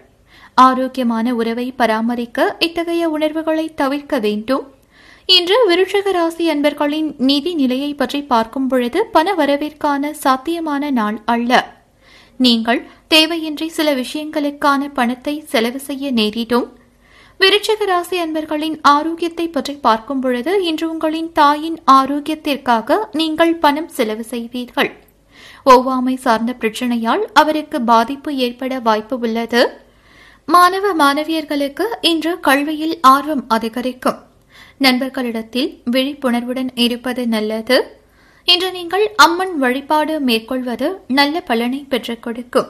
ஆரோக்கியமான 0.55 1.35
உறவை 1.35 1.73
பராமரிக்க 1.73 2.57
இத்தகைய 2.59 3.09
உணர்வுகளை 3.09 3.75
தவிர்க்க 3.75 4.19
வேண்டும். 4.19 4.77
இன்று 5.29 5.57
விருட்சக 5.69 6.13
ராசி 6.13 6.45
அன்பர்களின் 6.51 7.09
நிதி 7.29 7.51
நிலையை 7.55 7.89
பற்றி 7.95 8.21
பார்க்கும் 8.31 8.69
பொழுது 8.69 8.99
பண 9.07 9.35
வரவிற்கான 9.35 10.11
சாத்தியமான 10.21 10.91
நாள் 10.91 11.19
அல்ல. 11.25 11.53
நீங்கள் 12.41 12.81
தேவையின்றி 13.15 13.67
சில 13.67 13.89
விஷயங்களுக்கான 13.95 14.89
பணத்தை 14.99 15.35
செலவு 15.53 15.81
செய்ய 15.89 16.11
நேரிடும். 16.11 16.67
விருட்சக 17.41 17.89
ராசி 17.91 18.19
அன்பர்களின் 18.19 18.79
ஆரோக்கியத்தை 18.93 19.47
பற்றி 19.49 19.75
பார்க்கும் 19.87 20.21
பொழுது 20.21 20.55
இன்று 20.65 20.87
உங்களின் 20.93 21.31
தாயின் 21.33 21.79
ஆரோக்கியத்திற்காக 21.93 22.99
நீங்கள் 23.13 23.55
பணம் 23.65 23.91
செலவு 23.99 24.25
செய்வீர்கள். 24.31 24.91
ஒவ்வாமை 25.67 26.15
சார்ந்த 26.27 26.55
பிரச்சனையால் 26.63 27.25
அவருக்கு 27.43 27.81
பாதிப்பு 27.83 28.33
ஏற்பட 28.47 28.81
வாய்ப்பு 28.89 29.19
உள்ளது. 29.19 29.63
மாணவ 30.49 30.95
மாணவியர்களுக்கு 31.03 31.87
இன்று 32.13 32.35
கல்வியில் 32.41 32.97
ஆர்வம் 33.15 33.45
அதிகரிக்கும். 33.49 34.19
நண்பர்களிடத்தில் 34.79 35.83
விழிப்புணர்வுடன் 35.91 36.71
இருப்பது 36.75 37.29
நல்லது. 37.29 38.01
இன்று 38.45 38.73
நீங்கள் 38.73 39.13
அம்மன் 39.17 39.59
வழிபாடு 39.59 40.21
மேற்கொள்வது 40.21 41.01
நல்ல 41.09 41.41
பலனை 41.41 41.79
பெற்றுக் 41.79 42.23
கொடுக்கும். 42.23 42.67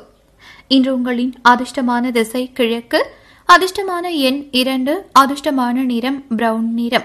இன்று 0.68 0.94
உங்களின் 0.94 1.34
அதிர்ஷ்டமான 1.48 2.10
திசை 2.10 2.52
கிழக்கு 2.52 3.06
அதிர்ஷ்டமான 3.48 4.10
எண் 4.10 4.48
இரண்டு 4.50 5.06
அதிர்ஷ்டமான 5.18 5.72
நிறம் 5.72 6.26
பிரவுன் 6.26 6.72
நிறம். 6.74 7.04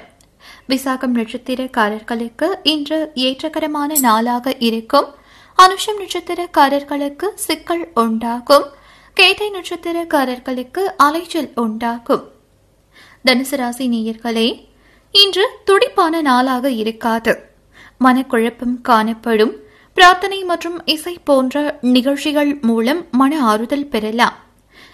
விசாகம் 0.69 1.15
நட்சத்திரக்காரர்களுக்கு 1.15 2.48
இன்று 2.63 3.12
ஏற்றகரமான 3.15 4.00
நாளாக 4.00 4.55
இருக்கும். 4.60 5.05
அனுஷம் 5.57 6.00
நட்சத்திரக்காரர்களுக்கு 6.00 7.25
சிக்கல் 7.36 7.88
உண்டாகும். 7.93 8.63
கேட்டை 9.13 9.51
நட்சத்திரக்காரர்களுக்கு 9.51 10.81
அலைச்சல் 10.98 11.51
உண்டாகும். 11.55 12.24
தனுசு 13.25 13.55
ராசி 13.55 13.88
நேயர்களே 13.89 14.72
இன்று 15.13 15.50
துடிப்பான 15.65 16.22
நாளாக 16.22 16.70
இருக்காது. 16.72 17.46
மனக்குழப்பம் 18.00 18.82
காணப்படும். 18.82 19.55
பிரார்த்தனை 19.93 20.43
மற்றும் 20.43 20.86
இசை 20.86 21.17
போன்ற 21.24 21.77
நிகழ்ச்சிகள் 21.82 22.58
மூலம் 22.62 23.05
மன 23.12 23.41
ஆறுதல் 23.41 23.86
பெறலாம். 23.86 24.34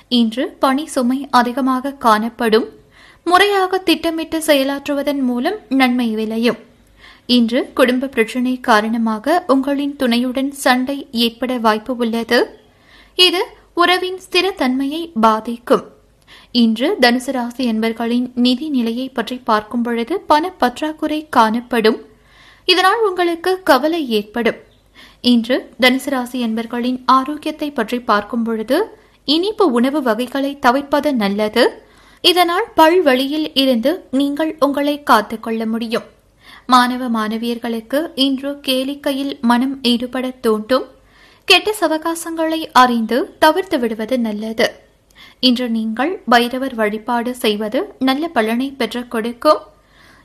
இன்று 0.07 0.55
பணி 0.59 0.85
சுமை 0.85 1.27
அதிகமாக 1.31 1.91
காணப்படும். 1.91 2.67
முறையாக 3.23 3.77
திட்டமிட்டு 3.77 4.39
செயலாற்றுவதன் 4.39 5.21
மூலம் 5.21 5.55
நன்மை 5.69 6.15
விளையும். 6.15 6.57
இன்று 7.25 7.71
குடும்ப 7.73 8.07
பிரச்சினை 8.07 8.59
காரணமாக 8.59 9.43
உங்களின் 9.47 9.95
துணையுடன் 9.95 10.51
சண்டை 10.51 11.07
ஏற்பட 11.11 11.57
வாய்ப்பு 11.57 11.95
உள்ளது. 11.95 12.59
இது 13.15 13.45
உறவின் 13.73 14.19
ஸ்திரத்தன்மையை 14.29 15.11
பாதிக்கும். 15.21 15.97
இன்று 16.55 16.87
தனுசு 17.01 17.31
ராசி 17.31 17.63
என்பர்களின் 17.71 18.27
நிதி 18.35 18.67
நிலையை 18.69 19.09
பற்றி 19.09 19.37
பார்க்கும் 19.49 19.83
பொழுது 19.83 20.13
பண 20.19 20.49
பற்றாக்குறை 20.61 21.19
காணப்படும். 21.29 21.99
இதனால் 22.67 23.01
உங்களுக்கு 23.09 23.51
கவலை 23.63 24.01
ஏற்படும். 24.09 24.57
இன்று 25.21 25.57
தனுசு 25.81 26.09
ராசி 26.09 26.39
என்பர்களின் 26.39 26.99
ஆரோக்கியத்தை 27.17 27.69
பற்றி 27.71 27.99
பார்க்கும் 27.99 28.43
பொழுது 28.43 28.79
இனிப்பு 29.27 29.65
உணவு 29.71 30.01
வகைகளை 30.01 30.51
தவிர்ப்பது 30.59 31.09
நல்லது. 31.13 31.65
இதனால் 32.23 32.67
பல்வழியில் 32.75 33.47
இருந்து 33.53 33.91
நீங்கள் 34.11 34.55
உங்களை 34.59 34.95
காத்துக்கொள்ள 35.03 35.65
முடியும். 35.65 36.07
மாணவ 36.65 37.03
மாணவியர்களுக்கு 37.09 37.99
இன்று 38.25 38.51
கேளிக்கையில் 38.67 39.33
மனம் 39.41 39.75
ஈடுபட 39.81 40.27
தூண்டும் 40.45 40.85
கெட்ட 41.47 41.69
சவகாசங்களை 41.79 42.61
அறிந்து 42.81 43.17
தவிர்த்து 43.39 43.77
விடுவது 43.79 44.17
நல்லது. 44.19 44.67
இன்று 45.39 45.69
நீங்கள் 45.69 46.21
பைரவர் 46.29 46.75
வழிபாடு 46.75 47.35
செய்வது 47.35 47.95
நல்ல 47.99 48.27
பலனை 48.27 48.71
பெற்றுக் 48.71 49.11
கொடுக்கும். 49.11 49.57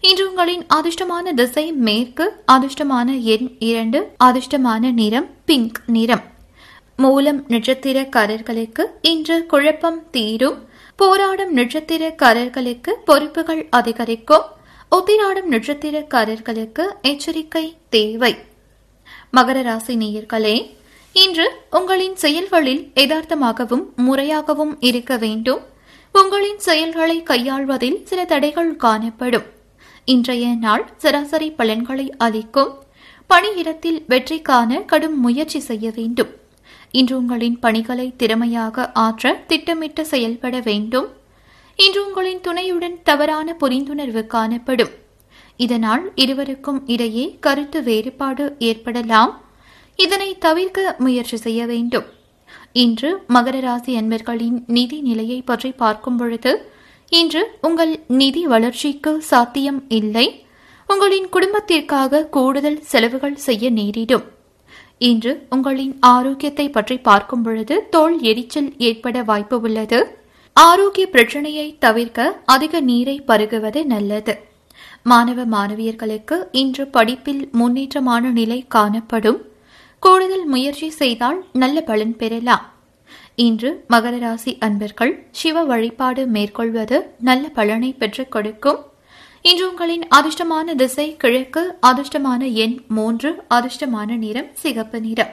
இன்று 0.00 0.28
உங்களின் 0.28 0.66
அதிர்ஷ்டமான 0.75 1.35
திசை 1.35 1.73
மேற்கு 1.73 2.42
அதிர்ஷ்டமான 2.52 3.23
எண் 3.23 3.56
இரண்டு 3.59 4.12
அதிர்ஷ்டமான 4.25 4.92
நிறம் 4.92 5.28
பிங்க் 5.44 5.80
நிறம். 5.87 6.23
மூலம் 6.97 7.49
நட்சத்திரக்காரர்களுக்கு 7.49 8.85
இன்று 9.02 9.47
குழப்பம் 9.47 10.11
தீரும். 10.11 10.68
போராடும் 10.97 11.56
நட்சத்திரக்காரர்களுக்கு 11.56 12.90
பொறுப்புகள் 13.04 13.66
அதிகரிக்கும். 13.71 14.42
உத்திராடும் 14.90 15.50
நட்சத்திரக்காரர்களுக்கு 15.50 16.85
எச்சரிக்கை 17.02 17.76
தேவை. 17.88 18.37
மகர 19.37 19.62
ராசி 19.62 19.97
நேயர்களே 19.97 20.76
இன்று 21.14 21.52
உங்களின் 21.71 22.16
செயல்களில் 22.16 22.90
யதார்த்தமாகவும் 22.94 23.85
முறையாகவும் 23.97 24.76
இருக்க 24.80 25.16
வேண்டும். 25.16 25.61
உங்களின் 26.12 26.59
செயல்களை 26.59 27.23
கையாள்வதில் 27.23 28.02
சில 28.04 28.25
தடைகள் 28.25 28.76
காணப்படும். 28.76 29.42
இன்றைய 30.04 30.47
நாள் 30.47 30.92
சராசரி 30.97 31.50
பலன்களை 31.50 32.14
அளிக்கும். 32.18 32.83
பணியிடத்தில் 33.30 34.02
வெற்றி 34.06 34.40
காண 34.40 34.80
கடும் 34.80 35.21
முயற்சி 35.21 35.59
செய்ய 35.59 35.92
வேண்டும். 35.94 36.28
இன்று 36.90 37.16
உங்களின் 37.16 37.59
பணிகளை 37.59 38.12
திறமையாக 38.16 38.92
ஆற்ற 38.92 39.44
திட்டமிட்டு 39.47 40.06
செயல்பட 40.06 40.61
வேண்டும். 40.61 41.09
இன்று 41.76 42.06
உங்களின் 42.06 42.40
துணையுடன் 42.40 43.02
தவறான 43.02 43.56
புரிந்துணர்வு 43.61 44.26
காணப்படும். 44.26 44.90
இதனால் 45.56 46.12
இருவருக்கும் 46.14 46.87
இடையே 46.87 47.37
கருத்து 47.40 47.83
வேறுபாடு 47.83 48.56
ஏற்படலாம். 48.59 49.44
இதனை 49.99 50.39
தவிர்க்க 50.39 50.97
முயற்சி 50.99 51.37
செய்ய 51.37 51.67
வேண்டும். 51.67 52.07
இன்று 52.73 53.11
மகர 53.29 53.61
ராசி 53.61 53.93
அன்பர்களின் 53.97 54.65
நிதி 54.67 55.01
நிலையை 55.01 55.41
பற்றி 55.43 55.71
பார்க்கும் 55.73 56.17
பொழுது 56.17 56.53
இன்று 57.13 57.43
உங்கள் 57.61 57.93
நிதி 58.21 58.47
வளர்ச்சிக்கு 58.47 59.13
சாத்தியம் 59.21 59.81
இல்லை. 59.89 60.27
உங்களின் 60.89 61.29
குடும்பத்திற்காக 61.29 62.25
கூடுதல் 62.27 62.81
செலவுகள் 62.83 63.37
செய்ய 63.37 63.71
நேரிடும். 63.71 64.25
இன்று 64.99 65.47
உங்களின் 65.51 65.95
ஆரோக்கியத்தை 66.01 66.67
பற்றி 66.71 66.97
பார்க்கும் 66.99 67.43
பொழுது 67.43 67.77
தோல் 67.89 68.17
எரிச்சல் 68.21 68.71
ஏற்பட 68.79 69.23
வாய்ப்பு 69.23 69.61
உள்ளது. 69.61 70.01
ஆரோக்கிய 70.57 71.07
பிரச்சனையை 71.07 71.67
தவிர்க்க 71.79 72.43
அதிக 72.45 72.81
நீரை 72.81 73.17
பருகுவது 73.27 73.81
நல்லது. 73.85 74.35
மாணவ 75.03 75.45
மாணவியர்களுக்கு 75.45 76.37
இன்று 76.63 76.87
படிப்பில் 76.87 77.43
முன்னேற்றமான 77.53 78.31
நிலை 78.33 78.65
காணப்படும். 78.69 79.41
கூடுதல் 80.04 80.44
முயற்சி 80.44 80.90
செய்தால் 80.90 81.44
நல்ல 81.52 81.80
பலன் 81.80 82.16
பெறலாம். 82.16 82.73
இன்று 83.34 83.84
மகர 83.88 84.18
ராசி 84.18 84.58
அன்பர்கள் 84.58 85.26
சிவ 85.30 85.62
வழிபாடு 85.64 86.26
மேற்கொள்வது 86.26 87.14
நல்ல 87.20 87.49
பலனை 87.49 87.92
பெற்றுக் 87.92 88.30
கொடுக்கும். 88.30 88.80
இன்று 89.42 89.68
உங்களின் 89.68 90.08
அதிர்ஷ்டமான 90.08 90.75
திசை 90.75 91.16
கிழக்கு 91.16 91.75
அதிர்ஷ்டமான 91.87 92.52
எண் 92.52 92.80
மூன்று 92.88 93.42
அதிர்ஷ்டமான 93.50 94.16
நிறம் 94.16 94.50
சிகப்பு 94.52 95.00
நிறம். 95.00 95.32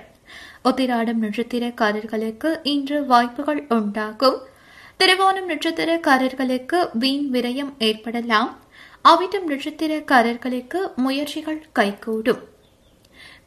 உத்திராடம் 0.64 1.22
நட்சத்திரக்காரர்களுக்கு 1.22 2.60
இன்று 2.64 3.06
வாய்ப்புகள் 3.06 3.66
உண்டாகும். 3.70 4.40
திருவோணம் 5.00 5.50
நட்சத்திரக்காரர்களுக்கு 5.50 6.90
வீண் 6.94 7.28
விரயம் 7.32 7.74
ஏற்படலாம். 7.80 8.60
அவிட்டம் 9.04 9.50
நட்சத்திரக்காரர்களுக்கு 9.50 10.96
முயற்சிகள் 10.96 11.66
கைகூடும். 11.72 12.51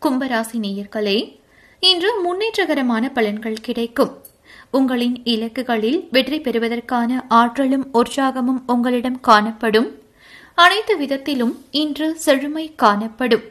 கும்பராசி 0.04 0.58
நேயர்களே 0.64 1.38
இன்று 1.80 2.10
முன்னேற்றகரமான 2.22 3.10
பலன்கள் 3.14 3.62
கிடைக்கும். 3.62 4.12
உங்களின் 4.70 5.22
இலக்குகளில் 5.24 6.08
வெற்றி 6.10 6.40
பெறுவதற்கான 6.40 7.26
ஆற்றலும் 7.28 7.86
உற்சாகமும் 7.94 8.60
உங்களிடம் 8.66 9.20
காணப்படும். 9.20 9.88
அனைத்து 10.54 10.96
விதத்திலும் 10.96 11.64
இன்று 11.70 12.16
செழுமை 12.24 12.72
காணப்படும். 12.76 13.42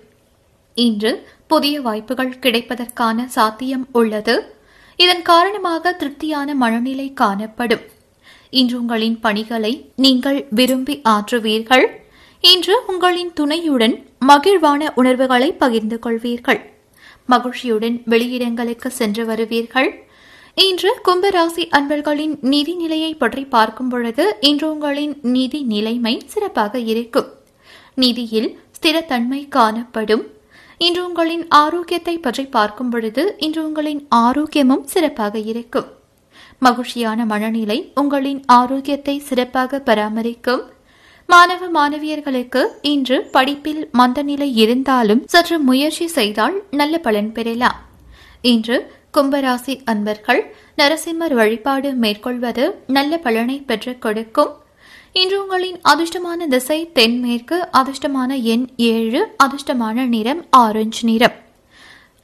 இன்று 0.73 1.27
புதிய 1.47 1.82
வாய்ப்புகள் 1.82 2.38
கிடைப்பதற்கான 2.41 3.25
சாத்தியம் 3.25 3.88
உள்ளது. 3.91 4.54
இதன் 4.95 5.21
காரணமாக 5.21 5.93
திருப்தியான 5.93 6.54
மனநிலை 6.54 7.13
காணப்படும். 7.13 7.82
இன்று 8.49 8.77
உங்களின் 8.82 9.19
பணிகளை 9.19 9.73
நீங்கள் 9.95 10.47
விரும்பி 10.49 11.01
ஆற்றுவீர்கள். 11.10 11.86
இன்று 12.41 12.82
உங்களின் 12.88 13.34
துணையுடன் 13.34 13.95
மகிழ்வான 14.29 14.91
உணர்வுகளை 14.95 15.49
பகிர்ந்து 15.53 15.97
கொள்வீர்கள். 16.05 16.62
மகிழ்ச்சியுடன் 17.29 17.97
வெளியிடங்களுக்கு 18.12 18.89
சென்று 18.99 19.23
வருவீர்கள். 19.25 19.89
இன்று 20.57 20.91
கும்பராசி 21.07 21.63
அன்பர்களின் 21.77 22.36
நிதி 22.53 22.73
நிலையை 22.73 23.12
பற்றி 23.13 23.43
பார்க்கும் 23.45 23.89
பொழுது 23.89 24.25
இன்று 24.49 24.67
உங்களின் 24.73 25.13
நிதி 25.36 25.62
நிலைமை 25.63 26.13
சிறப்பாக 26.25 26.79
இருக்கும். 26.91 27.29
நிதியில் 27.95 28.49
ஸ்திரத்தன்மை 28.77 29.41
காணப்படும். 29.49 30.23
இன்று 30.77 31.01
உங்களின் 31.07 31.43
ஆரோக்கியத்தை 31.62 32.15
பற்றி 32.17 32.45
பார்க்கும் 32.45 32.89
பொழுது 32.89 33.23
இன்று 33.38 33.62
உங்களின் 33.67 34.01
ஆரோக்கியமும் 34.15 34.86
சிறப்பாக 34.93 35.39
இருக்கும். 35.51 35.89
மகிழ்ச்சியான 36.57 37.25
மனநிலை 37.25 37.77
உங்களின் 38.01 38.41
ஆரோக்கியத்தை 38.59 39.15
சிறப்பாக 39.29 39.81
பராமரிக்கும். 39.86 40.63
மாணவ 41.31 41.67
மாணவியர்களுக்கு 41.75 42.62
இன்று 42.81 43.17
படிப்பில் 43.31 43.89
மந்தநிலை 43.97 44.49
இருந்தாலும் 44.55 45.21
சற்று 45.27 45.59
முயற்சி 45.59 46.07
செய்தால் 46.07 46.63
நல்ல 46.71 46.97
பலன் 46.97 47.31
பெறலாம். 47.31 47.79
இன்று 48.41 48.77
கும்பராசி 49.13 49.81
அன்பர்கள் 49.86 50.55
நரசிம்மர் 50.77 51.33
வழிபாடு 51.33 51.93
மேற்கொள்வது 51.93 52.65
நல்ல 52.88 53.17
பலனை 53.17 53.57
பெற்றுக் 53.59 54.01
கொடுக்கும். 54.01 54.51
இன்று 55.13 55.41
உங்களின் 55.41 55.79
அதிர்ஷ்டமான 55.89 56.47
திசை 56.47 56.91
தென்மேற்கு 56.91 57.67
அதிர்ஷ்டமான 57.71 58.41
எண் 58.41 58.67
ஏழு 58.77 59.36
அதிர்ஷ்டமான 59.43 60.07
நிறம் 60.07 60.45
ஆரஞ்சு 60.49 61.03
நிறம். 61.07 61.38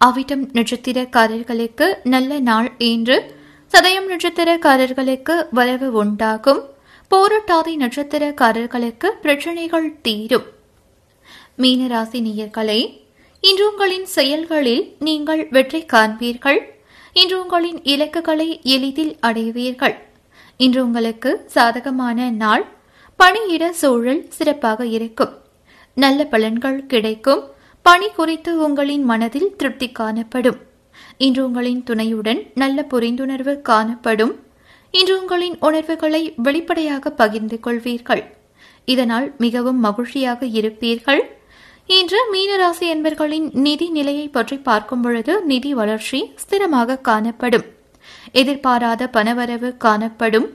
அவிட்டம் 0.05 0.45
நட்சத்திரக்காரர்களுக்கு 0.53 1.87
நல்ல 2.03 2.39
நாள் 2.39 2.71
இன்று. 2.77 3.17
சதயம் 3.73 4.09
நட்சத்திரக்காரர்களுக்கு 4.09 5.35
வரவு 5.51 5.91
உண்டாகும். 5.91 6.61
போராட்டாதி 7.11 7.77
நட்சத்திரக்காரர்களுக்கு 7.77 9.07
பிரச்சனைகள் 9.21 10.01
தீரும். 10.01 10.47
மீனராசி 11.57 12.19
நேயர்களே 12.25 12.81
இன்று 13.41 13.71
உங்களின் 13.71 14.05
செயல்களில் 14.05 14.95
நீங்கள் 14.99 15.47
வெற்றி 15.49 15.85
காண்பீர்கள். 15.93 16.59
இன்று 17.13 17.41
உங்களின் 17.41 17.83
இலக்குகளை 17.83 18.59
எளிதில் 18.63 19.17
அடைவீர்கள். 19.19 19.95
இன்று 20.57 20.85
உங்களுக்கு 20.85 21.31
சாதகமான 21.45 22.29
நாள். 22.29 22.65
பணியிட 23.15 23.73
சூழல் 23.73 24.25
சிறப்பாக 24.29 24.85
இருக்கும். 24.85 25.33
நல்ல 25.93 26.27
பலன்கள் 26.31 26.77
கிடைக்கும். 26.85 27.43
பணி 27.81 28.09
குறித்து 28.09 28.57
உங்களின் 28.57 29.03
மனதில் 29.03 29.55
திருப்தி 29.55 29.91
காணப்படும். 29.91 30.59
இன்று 31.17 31.45
உங்களின் 31.45 31.83
துணையுடன் 31.83 32.51
நல்ல 32.55 32.85
புரிந்துணர்வு 32.91 33.61
காணப்படும். 33.61 34.35
இன்று 34.93 35.13
உங்களின் 35.21 35.57
உணர்வுகளை 35.67 36.21
வெளிப்படையாக 36.45 37.11
பகிர்ந்து 37.21 37.57
கொள்வீர்கள். 37.65 38.23
இதனால் 38.93 39.27
மிகவும் 39.43 39.79
மகிழ்ச்சியாக 39.87 40.45
இருப்பீர்கள். 40.59 41.21
இன்று 41.97 42.19
மீனராசி 42.33 42.85
என்பர்களின் 42.93 43.47
நிதி 43.65 43.87
நிலையை 43.89 44.27
பற்றி 44.29 44.57
பார்க்கும் 44.69 45.01
பொழுது 45.01 45.33
நிதி 45.51 45.71
வளர்ச்சி 45.73 46.19
ஸ்திரமாக 46.43 47.01
காணப்படும். 47.09 47.65
எதிர்பாராத 48.31 49.09
பணவரவு 49.15 49.69
காணப்படும். 49.85 50.47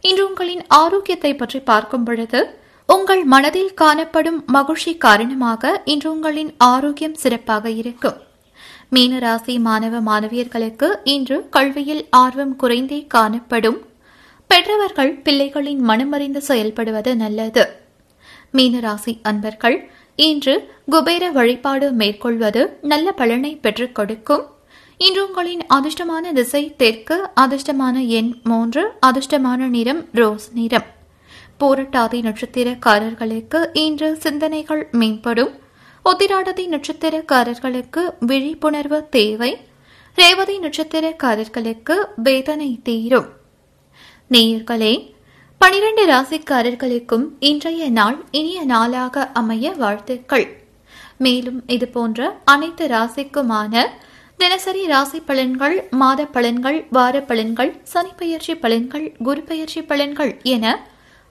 இன்று 0.00 0.22
உங்களின் 0.28 0.64
ஆரோக்கியத்தை 0.80 1.32
பற்றி 1.36 1.60
பார்க்கும் 1.70 2.04
பொழுது 2.04 2.40
உங்கள் 2.88 3.22
மனதில் 3.24 3.74
காணப்படும் 3.74 4.38
மகிழ்ச்சி 4.56 4.92
காரணமாக 5.04 5.82
இன்று 5.92 6.08
உங்களின் 6.14 6.50
ஆரோக்கியம் 6.72 7.20
சிறப்பாக 7.22 7.70
இருக்கும். 7.82 8.18
மீனராசி 8.94 9.60
மாணவ 9.60 10.00
மாணவியர்களுக்கு 10.00 10.88
இன்று 11.04 11.48
கல்வியில் 11.48 12.06
ஆர்வம் 12.10 12.56
குறைந்தே 12.56 13.06
காணப்படும். 13.06 13.78
பெற்றவர்கள் 14.46 15.12
பிள்ளைகளின் 15.24 15.80
மனமறிந்து 15.80 16.40
செயல்படுவது 16.48 17.14
நல்லது. 17.14 17.68
மீனராசி 18.52 19.18
அன்பர்கள் 19.22 19.90
இன்று 20.16 20.70
குபேர 20.86 21.30
வழிபாடு 21.30 21.92
மேற்கொள்வது 21.92 22.78
நல்ல 22.82 23.12
பலனை 23.12 23.56
பெற்றுக் 23.56 23.94
கொடுக்கும். 23.94 24.44
இன்று 24.98 25.26
உங்களின் 25.26 25.64
அதிர்ஷ்டமான 25.74 26.32
திசை 26.32 26.76
தெற்கு 26.76 27.28
அதிர்ஷ்டமான 27.40 28.06
எண் 28.06 28.34
மூன்று 28.42 28.92
அதிர்ஷ்டமான 29.06 29.56
நிறம் 29.56 30.04
ரோஸ் 30.12 30.50
நிறம். 30.54 30.88
போரட்டாதி 31.60 32.20
நட்சத்திரக்காரர்களுக்கு 32.28 33.66
இன்று 33.72 34.16
சிந்தனைகள் 34.16 34.88
மேம்படும். 34.92 35.60
உத்திராடதி 36.10 36.64
நட்சத்திரக்காரர்களுக்கு 36.66 38.02
விழிப்புணர்வு 38.20 39.08
தேவை. 39.08 39.58
ரேவதி 40.14 40.58
நட்சத்திரக்காரர்களுக்கு 40.58 41.96
வேதனை 42.16 42.80
தீரும். 42.82 43.28
நேயர்களே 44.30 45.14
பனிரெண்டு 45.58 46.06
ராசிக்காரர்களுக்கும் 46.06 47.26
இன்றைய 47.38 47.90
நாள் 47.90 48.24
இனிய 48.30 48.64
நாளாக 48.64 49.30
அமைய 49.32 49.70
வாழ்த்துக்கள். 49.72 50.46
மேலும் 51.16 51.62
இது 51.66 51.88
போன்ற 51.88 52.40
அனைத்து 52.44 52.86
ராசிக்குமான 52.86 53.84
தினசரி 54.36 54.86
ராசி 54.86 55.18
பலன்கள் 55.26 55.88
மாத 55.90 56.22
பலன்கள் 56.32 56.86
வார 56.90 57.20
பலன்கள் 57.20 57.70
சனிப்பெயர்ச்சி 57.92 58.54
பலன்கள் 58.62 59.06
குரு 59.22 59.42
பெயர்ச்சி 59.42 59.80
பலன்கள் 59.80 60.42
என 60.42 60.86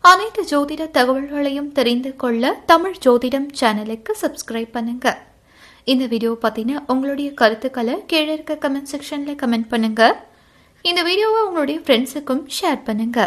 அனைத்து 0.09 0.41
ஜோதிட 0.51 0.83
தகவல்களையும் 0.95 1.67
தெரிந்து 1.77 2.11
கொள்ள 2.21 2.53
தமிழ் 2.69 2.95
ஜோதிடம் 3.03 3.45
சேனலுக்கு 3.59 4.11
சப்ஸ்கிரைப் 4.21 4.71
பண்ணுங்க. 4.77 5.07
இந்த 5.91 6.03
வீடியோ 6.13 6.31
பத்தின 6.45 6.79
உங்களுடைய 6.91 7.29
கருத்துக்களை 7.41 7.95
கீழே 8.11 8.31
இருக்க 8.35 8.53
கமெண்ட் 8.63 8.91
செக்ஷன்ல 8.93 9.33
கமெண்ட் 9.41 9.69
பண்ணுங்க. 9.73 10.01
இந்த 10.89 11.01
வீடியோவை 11.09 11.41
உங்களுடைய 11.47 11.79
ஃப்ரெண்ட்ஸுக்கும் 11.85 12.43
ஷேர் 12.57 12.81
பண்ணுங்க. 12.87 13.19